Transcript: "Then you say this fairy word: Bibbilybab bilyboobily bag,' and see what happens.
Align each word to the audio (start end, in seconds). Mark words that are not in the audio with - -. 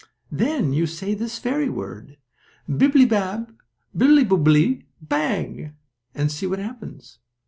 "Then 0.31 0.73
you 0.73 0.87
say 0.87 1.13
this 1.13 1.37
fairy 1.37 1.69
word: 1.69 2.17
Bibbilybab 2.67 3.53
bilyboobily 3.95 4.87
bag,' 4.99 5.75
and 6.15 6.31
see 6.31 6.47
what 6.47 6.57
happens. 6.57 7.19